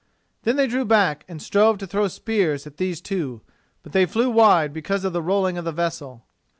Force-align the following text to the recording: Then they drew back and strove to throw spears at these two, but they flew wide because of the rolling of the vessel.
Then 0.41 0.55
they 0.55 0.65
drew 0.65 0.83
back 0.83 1.23
and 1.27 1.39
strove 1.39 1.77
to 1.77 1.85
throw 1.85 2.07
spears 2.07 2.65
at 2.65 2.77
these 2.77 3.01
two, 3.01 3.41
but 3.83 3.91
they 3.91 4.07
flew 4.07 4.31
wide 4.31 4.73
because 4.73 5.05
of 5.05 5.13
the 5.13 5.21
rolling 5.21 5.59
of 5.59 5.65
the 5.65 5.71
vessel. 5.71 6.25